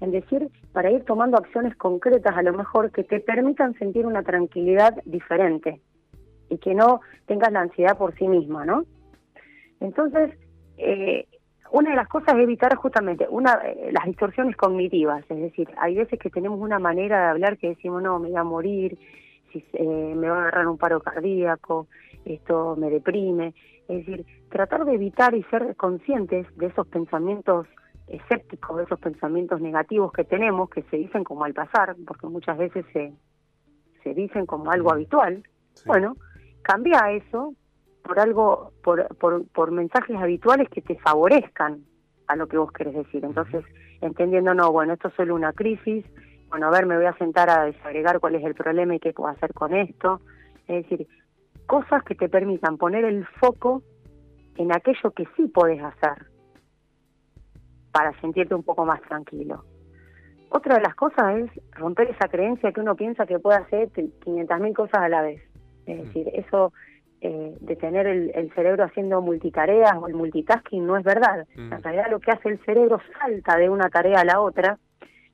en 0.00 0.10
decir, 0.12 0.48
para 0.72 0.90
ir 0.90 1.04
tomando 1.04 1.36
acciones 1.36 1.76
concretas 1.76 2.36
a 2.36 2.42
lo 2.42 2.52
mejor 2.52 2.90
que 2.90 3.04
te 3.04 3.20
permitan 3.20 3.74
sentir 3.74 4.06
una 4.06 4.22
tranquilidad 4.22 4.94
diferente 5.04 5.80
y 6.48 6.58
que 6.58 6.74
no 6.74 7.00
tengas 7.26 7.52
la 7.52 7.60
ansiedad 7.60 7.96
por 7.96 8.14
sí 8.16 8.26
misma, 8.26 8.64
¿no? 8.64 8.84
Entonces, 9.80 10.30
eh, 10.78 11.26
una 11.72 11.90
de 11.90 11.96
las 11.96 12.08
cosas 12.08 12.34
es 12.36 12.42
evitar 12.42 12.74
justamente 12.76 13.26
una 13.28 13.54
eh, 13.64 13.90
las 13.92 14.04
distorsiones 14.04 14.56
cognitivas, 14.56 15.24
es 15.28 15.40
decir, 15.40 15.68
hay 15.76 15.94
veces 15.94 16.18
que 16.18 16.30
tenemos 16.30 16.60
una 16.60 16.78
manera 16.78 17.20
de 17.20 17.26
hablar 17.26 17.58
que 17.58 17.68
decimos, 17.68 18.02
no, 18.02 18.18
me 18.18 18.28
voy 18.28 18.36
a 18.36 18.44
morir, 18.44 18.98
si 19.52 19.64
eh, 19.72 20.14
me 20.16 20.28
va 20.28 20.36
a 20.36 20.40
agarrar 20.42 20.68
un 20.68 20.78
paro 20.78 21.00
cardíaco, 21.00 21.88
esto 22.24 22.76
me 22.76 22.90
deprime, 22.90 23.54
es 23.88 24.06
decir, 24.06 24.26
tratar 24.50 24.84
de 24.84 24.94
evitar 24.94 25.34
y 25.34 25.42
ser 25.44 25.74
conscientes 25.76 26.46
de 26.56 26.66
esos 26.66 26.86
pensamientos 26.86 27.66
escépticos 28.06 28.76
de 28.76 28.82
esos 28.84 28.98
pensamientos 28.98 29.60
negativos 29.60 30.12
que 30.12 30.24
tenemos, 30.24 30.68
que 30.68 30.82
se 30.82 30.96
dicen 30.96 31.22
como 31.22 31.44
al 31.44 31.54
pasar, 31.54 31.94
porque 32.06 32.26
muchas 32.26 32.58
veces 32.58 32.84
se, 32.92 33.12
se 34.02 34.14
dicen 34.14 34.46
como 34.46 34.70
algo 34.72 34.92
habitual, 34.92 35.44
bueno, 35.86 36.16
cambia 36.62 37.12
eso 37.12 37.54
por 38.02 38.18
algo, 38.18 38.72
por, 38.82 39.14
por, 39.16 39.46
por 39.48 39.70
mensajes 39.70 40.16
habituales 40.16 40.68
que 40.68 40.82
te 40.82 40.98
favorezcan 40.98 41.84
a 42.26 42.36
lo 42.36 42.46
que 42.46 42.56
vos 42.58 42.72
querés 42.72 42.94
decir. 42.94 43.24
Entonces, 43.24 43.64
entendiendo, 44.00 44.54
no, 44.54 44.72
bueno, 44.72 44.94
esto 44.94 45.08
es 45.08 45.14
solo 45.14 45.34
una 45.34 45.52
crisis, 45.52 46.04
bueno, 46.50 46.66
a 46.66 46.70
ver, 46.70 46.84
me 46.84 46.96
voy 46.96 47.06
a 47.06 47.16
sentar 47.16 47.48
a 47.48 47.64
desagregar 47.64 48.18
cuál 48.18 48.34
es 48.34 48.44
el 48.44 48.54
problema 48.54 48.96
y 48.96 48.98
qué 48.98 49.12
puedo 49.12 49.30
hacer 49.30 49.54
con 49.54 49.72
esto. 49.72 50.20
Es 50.66 50.82
decir, 50.82 51.06
cosas 51.66 52.02
que 52.02 52.16
te 52.16 52.28
permitan 52.28 52.76
poner 52.76 53.04
el 53.04 53.24
foco 53.24 53.82
en 54.56 54.72
aquello 54.72 55.12
que 55.12 55.26
sí 55.36 55.46
podés 55.46 55.80
hacer 55.80 56.26
para 57.92 58.12
sentirte 58.20 58.54
un 58.54 58.64
poco 58.64 58.84
más 58.84 59.00
tranquilo. 59.02 59.64
Otra 60.48 60.74
de 60.74 60.82
las 60.82 60.96
cosas 60.96 61.36
es 61.38 61.50
romper 61.72 62.10
esa 62.10 62.28
creencia 62.28 62.72
que 62.72 62.80
uno 62.80 62.96
piensa 62.96 63.26
que 63.26 63.38
puede 63.38 63.58
hacer 63.58 63.88
500.000 63.92 64.74
cosas 64.74 65.02
a 65.02 65.08
la 65.08 65.22
vez. 65.22 65.40
Es 65.86 65.98
mm. 65.98 66.02
decir, 66.02 66.30
eso 66.34 66.72
eh, 67.22 67.54
de 67.60 67.76
tener 67.76 68.06
el, 68.06 68.50
cerebro 68.54 68.84
haciendo 68.84 69.20
multitareas 69.20 69.92
o 70.00 70.08
el 70.08 70.14
multitasking 70.14 70.86
no 70.86 70.96
es 70.96 71.04
verdad. 71.04 71.46
Mm. 71.54 71.72
En 71.72 71.82
realidad 71.82 72.10
lo 72.10 72.18
que 72.18 72.30
hace 72.30 72.48
el 72.48 72.64
cerebro 72.64 72.98
salta 73.18 73.56
de 73.56 73.68
una 73.68 73.90
tarea 73.90 74.20
a 74.20 74.24
la 74.24 74.40
otra 74.40 74.78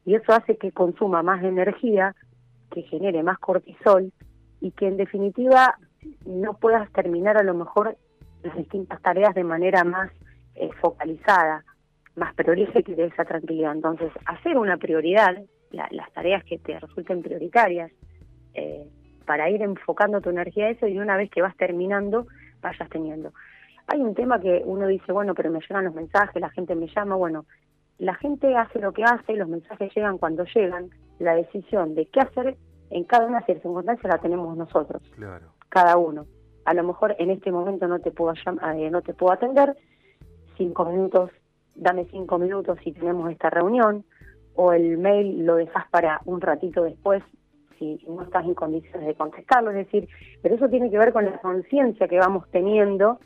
y 0.04 0.14
eso 0.14 0.32
hace 0.32 0.56
que 0.56 0.72
consuma 0.72 1.22
más 1.22 1.44
energía, 1.44 2.14
que 2.72 2.82
genere 2.82 3.22
más 3.22 3.38
cortisol 3.38 4.12
y 4.60 4.72
que 4.72 4.88
en 4.88 4.96
definitiva 4.96 5.78
no 6.24 6.54
puedas 6.54 6.90
terminar 6.92 7.36
a 7.36 7.42
lo 7.42 7.54
mejor 7.54 7.96
las 8.42 8.56
distintas 8.56 9.00
tareas 9.02 9.34
de 9.34 9.44
manera 9.44 9.84
más 9.84 10.10
eh, 10.56 10.70
focalizada, 10.80 11.64
más 12.16 12.34
prolífica 12.34 12.90
y 12.90 12.94
de 12.94 13.06
esa 13.06 13.24
tranquilidad. 13.24 13.72
Entonces, 13.72 14.10
hacer 14.24 14.56
una 14.56 14.76
prioridad, 14.76 15.36
las 15.70 16.12
tareas 16.12 16.42
que 16.44 16.58
te 16.58 16.78
resulten 16.80 17.22
prioritarias, 17.22 17.92
eh, 18.54 18.86
para 19.26 19.50
ir 19.50 19.60
enfocando 19.60 20.20
tu 20.20 20.30
energía 20.30 20.66
a 20.66 20.70
eso 20.70 20.86
y 20.86 20.98
una 20.98 21.16
vez 21.16 21.30
que 21.30 21.42
vas 21.42 21.56
terminando, 21.56 22.26
vayas 22.62 22.88
teniendo. 22.88 23.32
Hay 23.88 24.00
un 24.00 24.14
tema 24.14 24.40
que 24.40 24.62
uno 24.64 24.86
dice, 24.86 25.12
bueno, 25.12 25.34
pero 25.34 25.50
me 25.50 25.60
llegan 25.60 25.84
los 25.84 25.94
mensajes, 25.94 26.40
la 26.40 26.50
gente 26.50 26.74
me 26.74 26.88
llama, 26.88 27.16
bueno, 27.16 27.44
la 27.98 28.14
gente 28.14 28.56
hace 28.56 28.80
lo 28.80 28.92
que 28.92 29.04
hace, 29.04 29.34
los 29.34 29.48
mensajes 29.48 29.92
llegan 29.94 30.18
cuando 30.18 30.44
llegan, 30.44 30.90
la 31.18 31.34
decisión 31.34 31.94
de 31.94 32.06
qué 32.06 32.20
hacer 32.20 32.56
en 32.90 33.04
cada 33.04 33.26
una 33.26 33.40
de 33.40 33.52
las 33.52 33.62
circunstancias 33.62 34.12
la 34.12 34.20
tenemos 34.20 34.56
nosotros, 34.56 35.02
claro. 35.14 35.46
cada 35.68 35.96
uno. 35.96 36.26
A 36.64 36.74
lo 36.74 36.84
mejor 36.84 37.14
en 37.18 37.30
este 37.30 37.50
momento 37.52 37.86
no 37.86 38.00
te 38.00 38.10
puedo 38.10 38.34
llamar, 38.34 38.76
eh, 38.76 38.90
no 38.90 39.02
te 39.02 39.14
puedo 39.14 39.32
atender, 39.32 39.76
cinco 40.56 40.84
minutos, 40.84 41.30
dame 41.74 42.06
cinco 42.10 42.38
minutos 42.38 42.78
si 42.82 42.92
tenemos 42.92 43.30
esta 43.30 43.50
reunión, 43.50 44.04
o 44.54 44.72
el 44.72 44.98
mail 44.98 45.44
lo 45.44 45.56
dejas 45.56 45.88
para 45.90 46.20
un 46.24 46.40
ratito 46.40 46.82
después 46.82 47.22
si 47.78 47.98
no 48.06 48.22
estás 48.22 48.44
en 48.44 48.54
condiciones 48.54 49.06
de 49.06 49.14
contestarlo, 49.14 49.70
es 49.70 49.76
decir, 49.76 50.08
pero 50.42 50.54
eso 50.54 50.68
tiene 50.68 50.90
que 50.90 50.98
ver 50.98 51.12
con 51.12 51.24
la 51.24 51.38
conciencia 51.38 52.08
que 52.08 52.18
vamos 52.18 52.48
teniendo 52.50 53.18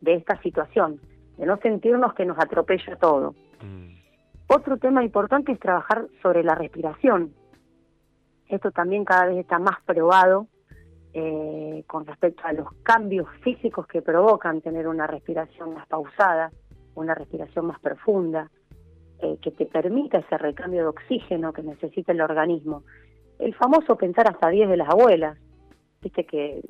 de 0.00 0.14
esta 0.14 0.40
situación, 0.42 1.00
de 1.36 1.46
no 1.46 1.56
sentirnos 1.58 2.14
que 2.14 2.24
nos 2.24 2.38
atropella 2.38 2.96
todo. 2.96 3.34
Mm. 3.62 3.88
Otro 4.48 4.78
tema 4.78 5.04
importante 5.04 5.52
es 5.52 5.60
trabajar 5.60 6.06
sobre 6.22 6.42
la 6.42 6.54
respiración. 6.54 7.34
Esto 8.48 8.70
también 8.70 9.04
cada 9.04 9.26
vez 9.26 9.38
está 9.38 9.58
más 9.58 9.76
probado 9.84 10.46
eh, 11.12 11.84
con 11.86 12.06
respecto 12.06 12.42
a 12.44 12.52
los 12.52 12.72
cambios 12.82 13.28
físicos 13.42 13.86
que 13.86 14.02
provocan 14.02 14.60
tener 14.60 14.88
una 14.88 15.06
respiración 15.06 15.74
más 15.74 15.86
pausada, 15.86 16.50
una 16.94 17.14
respiración 17.14 17.66
más 17.66 17.78
profunda, 17.80 18.50
eh, 19.20 19.36
que 19.42 19.50
te 19.50 19.66
permita 19.66 20.18
ese 20.18 20.38
recambio 20.38 20.82
de 20.82 20.88
oxígeno 20.88 21.52
que 21.52 21.62
necesita 21.62 22.12
el 22.12 22.20
organismo. 22.20 22.84
El 23.38 23.54
famoso 23.54 23.96
pensar 23.96 24.28
hasta 24.28 24.48
10 24.48 24.68
de 24.68 24.76
las 24.76 24.88
abuelas, 24.88 25.38
viste 26.02 26.24
que 26.24 26.62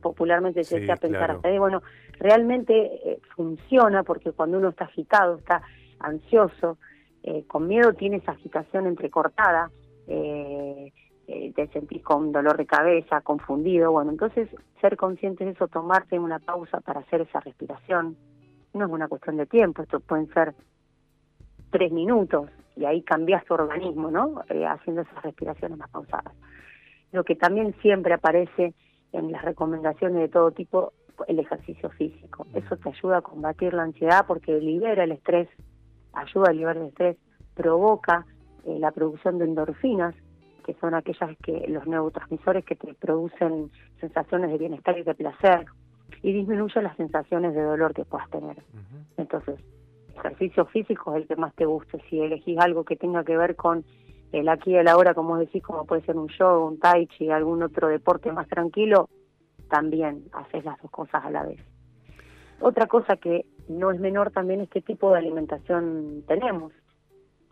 popularmente 0.00 0.64
se 0.64 0.80
decía 0.80 0.96
pensar 0.96 1.30
hasta 1.30 1.48
10, 1.48 1.60
bueno, 1.60 1.82
realmente 2.18 3.00
eh, 3.04 3.20
funciona 3.34 4.02
porque 4.02 4.32
cuando 4.32 4.58
uno 4.58 4.68
está 4.70 4.84
agitado, 4.84 5.38
está 5.38 5.62
ansioso, 5.98 6.78
eh, 7.22 7.44
con 7.46 7.66
miedo 7.66 7.92
tienes 7.92 8.28
agitación 8.28 8.86
entrecortada, 8.86 9.70
eh, 10.06 10.92
eh, 11.26 11.52
te 11.56 11.66
sentís 11.68 12.02
con 12.02 12.30
dolor 12.30 12.56
de 12.56 12.66
cabeza, 12.66 13.20
confundido, 13.20 13.90
bueno, 13.90 14.12
entonces 14.12 14.48
ser 14.80 14.96
consciente 14.96 15.44
de 15.44 15.50
eso, 15.50 15.66
tomarte 15.66 16.18
una 16.20 16.38
pausa 16.38 16.80
para 16.80 17.00
hacer 17.00 17.22
esa 17.22 17.40
respiración, 17.40 18.16
no 18.74 18.86
es 18.86 18.90
una 18.92 19.08
cuestión 19.08 19.36
de 19.36 19.46
tiempo, 19.46 19.82
esto 19.82 19.98
pueden 19.98 20.32
ser 20.32 20.54
tres 21.70 21.90
minutos 21.90 22.48
y 22.76 22.84
ahí 22.84 23.02
cambias 23.02 23.44
tu 23.44 23.54
organismo, 23.54 24.10
¿no? 24.10 24.42
Eh, 24.50 24.64
haciendo 24.66 25.02
esas 25.02 25.22
respiraciones 25.22 25.78
más 25.78 25.90
pausadas. 25.90 26.34
Lo 27.12 27.24
que 27.24 27.34
también 27.34 27.74
siempre 27.80 28.14
aparece 28.14 28.74
en 29.12 29.32
las 29.32 29.42
recomendaciones 29.42 30.20
de 30.20 30.28
todo 30.28 30.50
tipo, 30.50 30.92
el 31.26 31.38
ejercicio 31.38 31.88
físico. 31.90 32.46
Eso 32.54 32.76
te 32.76 32.90
ayuda 32.90 33.18
a 33.18 33.22
combatir 33.22 33.72
la 33.72 33.84
ansiedad 33.84 34.26
porque 34.26 34.60
libera 34.60 35.04
el 35.04 35.12
estrés, 35.12 35.48
ayuda 36.12 36.50
a 36.50 36.52
liberar 36.52 36.76
el 36.76 36.88
estrés, 36.88 37.16
provoca 37.54 38.26
eh, 38.66 38.78
la 38.78 38.90
producción 38.90 39.38
de 39.38 39.46
endorfinas, 39.46 40.14
que 40.66 40.74
son 40.74 40.94
aquellas 40.94 41.36
que 41.38 41.64
los 41.68 41.86
neurotransmisores 41.86 42.64
que 42.64 42.74
te 42.74 42.92
producen 42.94 43.70
sensaciones 44.00 44.50
de 44.50 44.58
bienestar 44.58 44.98
y 44.98 45.04
de 45.04 45.14
placer, 45.14 45.64
y 46.22 46.32
disminuye 46.32 46.82
las 46.82 46.96
sensaciones 46.96 47.54
de 47.54 47.62
dolor 47.62 47.94
que 47.94 48.04
puedas 48.04 48.28
tener. 48.30 48.56
Entonces, 49.16 49.60
ejercicio 50.16 50.66
físico 50.66 51.14
es 51.14 51.22
el 51.22 51.28
que 51.28 51.36
más 51.36 51.54
te 51.54 51.64
guste. 51.64 52.02
Si 52.08 52.20
elegís 52.20 52.58
algo 52.58 52.84
que 52.84 52.96
tenga 52.96 53.24
que 53.24 53.36
ver 53.36 53.56
con 53.56 53.84
el 54.32 54.48
aquí 54.48 54.72
y 54.72 54.76
el 54.76 54.88
ahora, 54.88 55.14
como 55.14 55.38
decís, 55.38 55.62
como 55.62 55.86
puede 55.86 56.02
ser 56.02 56.16
un 56.16 56.28
yoga, 56.28 56.58
un 56.58 56.78
tai 56.78 57.06
chi, 57.06 57.30
algún 57.30 57.62
otro 57.62 57.88
deporte 57.88 58.32
más 58.32 58.48
tranquilo, 58.48 59.08
también 59.68 60.24
haces 60.32 60.64
las 60.64 60.80
dos 60.82 60.90
cosas 60.90 61.24
a 61.24 61.30
la 61.30 61.44
vez. 61.44 61.60
Otra 62.60 62.86
cosa 62.86 63.16
que 63.16 63.46
no 63.68 63.90
es 63.90 64.00
menor 64.00 64.30
también 64.30 64.60
es 64.60 64.70
qué 64.70 64.80
tipo 64.80 65.12
de 65.12 65.18
alimentación 65.18 66.24
tenemos, 66.26 66.72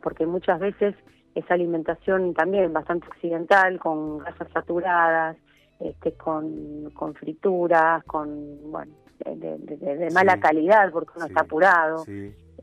porque 0.03 0.27
muchas 0.27 0.61
veces 0.61 0.95
esa 1.35 1.55
alimentación 1.55 2.35
también 2.35 2.73
bastante 2.73 3.07
occidental, 3.09 3.79
con 3.79 4.19
grasas 4.19 4.49
saturadas, 4.53 5.37
este, 5.81 6.13
con, 6.13 6.91
con 6.95 7.15
frituras, 7.15 8.05
con, 8.05 8.71
bueno, 8.71 8.93
de, 9.25 10.09
mala 10.13 10.39
calidad 10.39 10.91
porque 10.93 11.13
uno 11.17 11.27
está 11.27 11.41
apurado. 11.41 12.05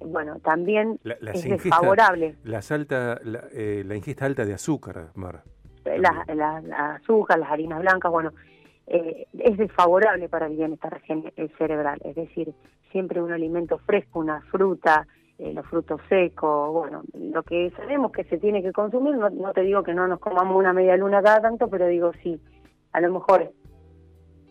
Bueno, 0.06 0.40
también 0.40 1.00
es 1.04 1.44
desfavorable. 1.44 2.36
la, 2.44 3.48
eh, 3.54 3.84
la 3.86 3.96
ingesta 3.96 4.26
alta 4.26 4.46
de 4.46 4.54
azúcar, 4.54 5.10
Mar. 5.16 5.44
La, 5.86 6.24
la, 6.34 6.96
azúcar, 6.96 7.40
las 7.40 7.52
harinas 7.52 7.80
blancas, 7.80 8.12
bueno, 8.12 8.32
eh, 8.88 9.26
es 9.40 9.58
desfavorable 9.58 10.30
para 10.30 10.48
el 10.48 10.56
bienestar 10.56 11.02
cerebral. 11.58 12.00
Es 12.04 12.16
decir, 12.16 12.54
siempre 12.92 13.22
un 13.22 13.32
alimento 13.32 13.78
fresco, 13.80 14.20
una 14.20 14.42
fruta, 14.42 15.08
eh, 15.40 15.54
los 15.54 15.66
frutos 15.66 16.02
secos, 16.08 16.72
bueno, 16.72 17.02
lo 17.14 17.42
que 17.44 17.72
sabemos 17.72 18.12
que 18.12 18.24
se 18.26 18.38
tiene 18.38 18.62
que 18.62 18.72
consumir, 18.72 19.16
no, 19.16 19.30
no 19.30 19.54
te 19.54 19.62
digo 19.62 19.82
que 19.82 19.94
no 19.94 20.08
nos 20.08 20.20
comamos 20.20 20.56
una 20.56 20.74
media 20.74 20.96
luna 20.98 21.24
cada 21.24 21.42
tanto, 21.42 21.68
pero 21.68 21.88
digo 21.88 22.12
sí, 22.22 22.40
a 22.92 23.02
lo 23.02 23.12
mejor 23.12 23.52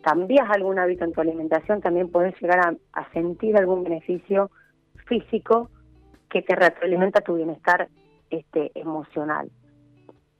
cambias 0.02 0.48
algún 0.50 0.78
hábito 0.78 1.04
en 1.04 1.12
tu 1.12 1.20
alimentación, 1.20 1.80
también 1.80 2.10
puedes 2.10 2.34
llegar 2.40 2.76
a, 2.92 3.12
sentir 3.12 3.56
algún 3.56 3.84
beneficio 3.84 4.50
físico 5.06 5.70
que 6.28 6.42
te 6.42 6.54
retroalimenta 6.54 7.20
tu 7.20 7.34
bienestar 7.34 7.88
este, 8.30 8.70
emocional. 8.74 9.50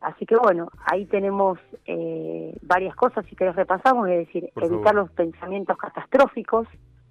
Así 0.01 0.25
que 0.25 0.37
bueno, 0.37 0.71
ahí 0.91 1.05
tenemos 1.07 1.59
eh, 1.85 2.57
varias 2.63 2.97
cosas, 2.97 3.27
si 3.27 3.37
querés 3.37 3.55
repasamos, 3.55 4.09
es 4.09 4.27
decir, 4.27 4.51
evitar 4.57 4.95
los 4.95 5.11
pensamientos 5.11 5.77
catastróficos, 5.77 6.67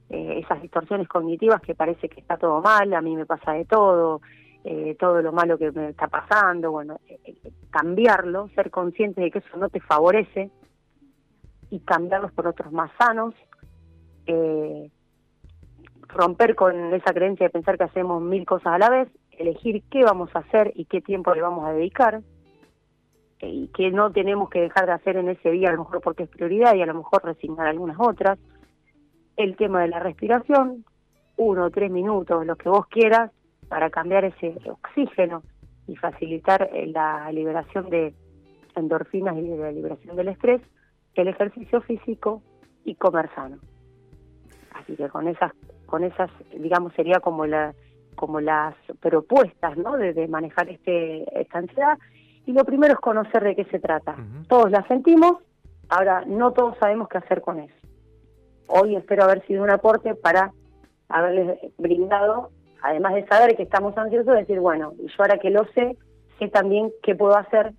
eh, 0.09 0.39
esas 0.43 0.59
distorsiones 0.61 1.07
cognitivas 1.07 1.61
que 1.61 1.75
parece 1.75 2.09
que 2.09 2.19
está 2.19 2.37
todo 2.37 2.61
mal, 2.61 2.91
a 2.93 3.01
mí 3.01 3.15
me 3.15 3.27
pasa 3.27 3.53
de 3.53 3.65
todo, 3.65 4.21
eh, 4.63 4.95
todo 4.99 5.21
lo 5.21 5.31
malo 5.31 5.59
que 5.59 5.71
me 5.71 5.89
está 5.89 6.07
pasando, 6.07 6.71
bueno, 6.71 6.99
cambiarlo, 7.69 8.49
ser 8.55 8.71
consciente 8.71 9.21
de 9.21 9.29
que 9.29 9.39
eso 9.39 9.57
no 9.57 9.69
te 9.69 9.81
favorece 9.81 10.49
y 11.69 11.81
cambiarlos 11.81 12.31
por 12.31 12.47
otros 12.47 12.71
más 12.71 12.89
sanos, 12.97 13.35
romper 16.09 16.55
con 16.55 16.93
esa 16.93 17.13
creencia 17.13 17.47
de 17.47 17.51
pensar 17.51 17.77
que 17.77 17.85
hacemos 17.85 18.21
mil 18.21 18.45
cosas 18.45 18.73
a 18.73 18.77
la 18.77 18.89
vez, 18.89 19.09
elegir 19.31 19.83
qué 19.89 20.03
vamos 20.03 20.29
a 20.35 20.39
hacer 20.39 20.71
y 20.75 20.85
qué 20.85 21.01
tiempo 21.01 21.33
le 21.33 21.41
vamos 21.41 21.65
a 21.65 21.71
dedicar, 21.71 22.21
y 23.41 23.67
que 23.69 23.91
no 23.91 24.11
tenemos 24.11 24.49
que 24.49 24.61
dejar 24.61 24.87
de 24.87 24.91
hacer 24.93 25.15
en 25.15 25.29
ese 25.29 25.51
día, 25.51 25.69
a 25.69 25.73
lo 25.73 25.79
mejor 25.79 26.01
porque 26.01 26.23
es 26.23 26.29
prioridad 26.29 26.75
y 26.75 26.81
a 26.81 26.85
lo 26.85 26.95
mejor 26.95 27.23
resignar 27.23 27.67
algunas 27.67 27.97
otras. 27.99 28.37
El 29.37 29.55
tema 29.55 29.81
de 29.81 29.87
la 29.87 29.99
respiración, 29.99 30.83
uno 31.37 31.65
o 31.65 31.69
tres 31.69 31.89
minutos, 31.89 32.45
lo 32.45 32.57
que 32.57 32.67
vos 32.67 32.87
quieras, 32.87 33.31
para 33.69 33.89
cambiar 33.89 34.25
ese 34.25 34.57
oxígeno 34.65 35.43
y 35.87 35.95
facilitar 35.95 36.69
eh, 36.73 36.87
la 36.87 37.31
liberación 37.31 37.89
de 37.89 38.13
endorfinas 38.75 39.37
y 39.37 39.41
la 39.41 39.71
liberación 39.71 40.17
del 40.17 40.29
estrés, 40.29 40.61
el 41.13 41.27
ejercicio 41.27 41.81
físico 41.81 42.41
y 42.83 42.95
comer 42.95 43.29
sano. 43.35 43.57
Así 44.73 44.95
que 44.95 45.07
con 45.09 45.27
esas, 45.27 45.51
con 45.89 46.03
esas, 46.03 46.29
digamos, 46.57 46.93
sería 46.93 47.19
como 47.19 47.45
la, 47.45 47.73
como 48.15 48.39
las 48.39 48.75
propuestas 48.99 49.77
¿no? 49.77 49.97
de, 49.97 50.27
manejar 50.27 50.69
este, 50.69 51.25
esta 51.39 51.59
ansiedad. 51.59 51.97
Y 52.45 52.53
lo 52.53 52.63
primero 52.63 52.93
es 52.93 52.99
conocer 52.99 53.43
de 53.43 53.55
qué 53.55 53.65
se 53.65 53.79
trata. 53.79 54.15
Todos 54.47 54.71
la 54.71 54.87
sentimos, 54.87 55.37
ahora 55.89 56.23
no 56.25 56.51
todos 56.51 56.77
sabemos 56.79 57.07
qué 57.09 57.17
hacer 57.17 57.41
con 57.41 57.59
eso. 57.59 57.75
Hoy 58.67 58.95
espero 58.95 59.23
haber 59.23 59.45
sido 59.45 59.63
un 59.63 59.69
aporte 59.69 60.15
para 60.15 60.51
haberles 61.09 61.59
brindado, 61.77 62.51
además 62.81 63.15
de 63.15 63.27
saber 63.27 63.55
que 63.55 63.63
estamos 63.63 63.97
ansiosos, 63.97 64.35
decir, 64.35 64.59
bueno, 64.59 64.93
yo 64.97 65.13
ahora 65.19 65.37
que 65.37 65.49
lo 65.49 65.65
sé, 65.73 65.97
sé 66.37 66.47
también 66.49 66.91
qué 67.03 67.15
puedo 67.15 67.35
hacer 67.35 67.73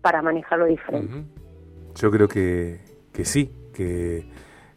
para 0.00 0.22
manejarlo 0.22 0.66
diferente. 0.66 1.24
Yo 1.96 2.10
creo 2.10 2.28
que, 2.28 2.80
que 3.12 3.24
sí, 3.24 3.52
que 3.74 4.24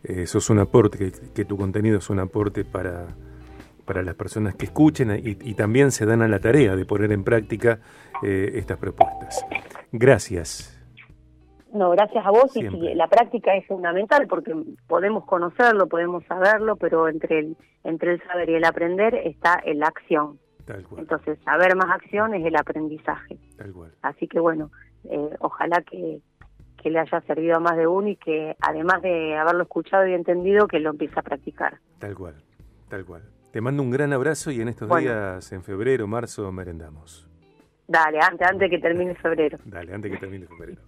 eso 0.08 0.38
es 0.38 0.50
un 0.50 0.60
aporte, 0.60 1.12
que, 1.34 1.46
tu 1.46 1.58
contenido 1.58 1.98
es 1.98 2.10
un 2.10 2.20
aporte 2.20 2.66
para, 2.66 3.08
para 3.86 4.04
las 4.04 4.16
personas 4.16 4.56
que 4.56 4.66
escuchen 4.66 5.12
y, 5.24 5.54
también 5.54 5.92
se 5.92 6.06
dan 6.06 6.22
a 6.22 6.28
la 6.28 6.40
tarea 6.40 6.76
de 6.76 6.86
poner 6.86 7.12
en 7.12 7.24
práctica 7.24 7.80
eh, 8.24 8.52
estas 8.56 8.78
propuestas. 8.78 9.46
Gracias. 9.92 10.72
No, 11.74 11.90
gracias 11.92 12.26
a 12.26 12.32
vos 12.32 12.56
y 12.56 12.64
la 12.96 13.08
práctica 13.08 13.54
es 13.56 13.68
fundamental 13.68 14.28
porque 14.28 14.54
podemos 14.88 15.26
conocerlo, 15.26 15.88
podemos 15.88 16.24
saberlo, 16.26 16.78
pero 16.78 17.10
entre 17.10 17.40
el, 17.40 17.58
entre 17.84 18.14
el 18.14 18.24
saber 18.24 18.50
y 18.50 18.56
el 18.56 18.64
aprender 18.64 19.14
está 19.14 19.62
la 19.66 19.88
acción. 19.88 20.40
Entonces, 20.98 21.38
saber 21.44 21.76
más 21.76 21.92
acción 21.92 22.34
es 22.34 22.46
el 22.46 22.56
aprendizaje. 22.56 23.38
Así 24.02 24.28
que 24.28 24.40
bueno, 24.40 24.72
eh, 25.10 25.30
ojalá 25.40 25.82
que, 25.82 26.22
que 26.86 26.92
le 26.92 27.00
haya 27.00 27.20
servido 27.22 27.56
a 27.56 27.60
más 27.60 27.75
de 27.77 27.88
uno 27.88 28.10
y 28.10 28.15
que 28.15 28.56
además 28.62 29.01
de 29.01 29.36
haberlo 29.36 29.63
escuchado 29.63 30.06
y 30.06 30.13
entendido, 30.13 30.68
que 30.68 30.80
lo 30.80 30.92
empiece 30.92 31.20
a 31.20 31.24
practicar. 31.24 31.80
Tal 31.98 32.13
cual, 32.13 32.36
tal 32.89 33.04
cual. 33.04 33.24
Te 33.51 33.60
mando 33.60 33.82
un 33.82 33.89
gran 33.89 34.13
abrazo 34.13 34.51
y 34.51 34.62
en 34.62 34.68
estos 34.68 34.88
días, 34.96 35.51
en 35.51 35.63
febrero, 35.63 36.06
marzo, 36.06 36.51
merendamos. 36.51 37.27
Dale, 37.88 38.20
antes, 38.22 38.48
antes 38.48 38.70
que 38.70 38.77
termine 38.77 39.15
febrero. 39.24 39.58
Dale, 39.65 39.96
antes 39.96 40.12
que 40.12 40.18
termine 40.20 40.46
febrero. 40.46 40.80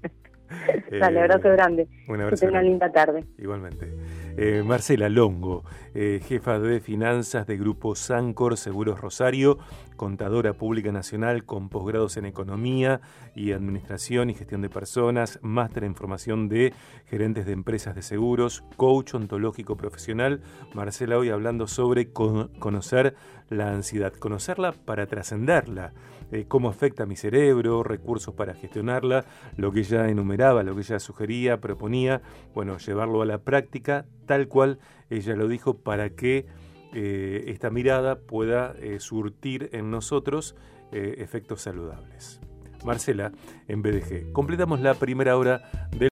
Dale, 0.99 1.19
abrazo 1.19 1.49
grande. 1.49 1.87
Un 2.07 2.21
abrazo. 2.21 2.41
Que 2.41 2.45
tenga 2.45 2.59
una 2.59 2.69
linda 2.69 2.91
tarde. 2.91 3.25
Igualmente. 3.39 3.91
Eh, 4.39 4.61
Marcela 4.63 5.09
Longo, 5.09 5.63
eh, 5.95 6.21
jefa 6.23 6.59
de 6.59 6.79
finanzas 6.79 7.47
de 7.47 7.57
Grupo 7.57 7.95
Sancor 7.95 8.55
Seguros 8.55 9.01
Rosario, 9.01 9.57
contadora 9.95 10.53
pública 10.53 10.91
nacional 10.91 11.43
con 11.43 11.69
posgrados 11.69 12.17
en 12.17 12.25
economía 12.27 13.01
y 13.33 13.53
administración 13.53 14.29
y 14.29 14.35
gestión 14.35 14.61
de 14.61 14.69
personas, 14.69 15.39
máster 15.41 15.85
en 15.85 15.95
formación 15.95 16.49
de 16.49 16.75
gerentes 17.07 17.47
de 17.47 17.53
empresas 17.53 17.95
de 17.95 18.03
seguros, 18.03 18.63
coach 18.75 19.15
ontológico 19.15 19.75
profesional. 19.75 20.41
Marcela 20.71 21.17
hoy 21.17 21.31
hablando 21.31 21.65
sobre 21.65 22.11
conocer 22.11 23.15
la 23.49 23.71
ansiedad, 23.71 24.13
conocerla 24.13 24.71
para 24.71 25.07
trascenderla, 25.07 25.93
eh, 26.31 26.45
cómo 26.47 26.69
afecta 26.69 27.03
a 27.03 27.05
mi 27.05 27.15
cerebro, 27.15 27.83
recursos 27.83 28.33
para 28.33 28.53
gestionarla, 28.53 29.25
lo 29.55 29.71
que 29.71 29.79
ella 29.81 30.09
enumeraba, 30.09 30.63
lo 30.63 30.75
que 30.75 30.81
ella 30.81 30.99
sugería, 30.99 31.61
proponía, 31.61 32.21
bueno, 32.53 32.77
llevarlo 32.77 33.21
a 33.21 33.25
la 33.25 33.39
práctica 33.39 34.05
tal 34.25 34.47
cual 34.47 34.79
ella 35.09 35.35
lo 35.35 35.47
dijo 35.47 35.77
para 35.77 36.09
que 36.09 36.45
eh, 36.93 37.45
esta 37.47 37.69
mirada 37.69 38.19
pueda 38.19 38.75
eh, 38.79 38.99
surtir 38.99 39.69
en 39.73 39.91
nosotros 39.91 40.55
efectos 40.89 41.63
saludables. 41.63 42.39
Marcela, 42.85 43.33
en 43.67 43.81
BDG. 43.81 44.31
Completamos 44.31 44.79
la 44.79 44.93
primera 44.93 45.35
hora 45.37 45.69
del 45.91 46.05